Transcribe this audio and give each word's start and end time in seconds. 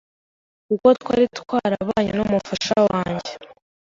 Kuko 0.67 0.87
twaritwarabanye 0.99 2.11
n’umufasha 2.15 2.77
wanjye 2.89 3.31